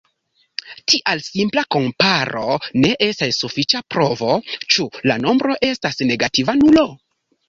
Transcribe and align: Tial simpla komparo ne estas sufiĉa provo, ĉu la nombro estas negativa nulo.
Tial 0.91 1.19
simpla 1.25 1.63
komparo 1.75 2.55
ne 2.85 2.91
estas 3.07 3.41
sufiĉa 3.43 3.81
provo, 3.97 4.37
ĉu 4.77 4.87
la 5.13 5.19
nombro 5.27 5.59
estas 5.69 6.01
negativa 6.13 6.57
nulo. 6.63 6.87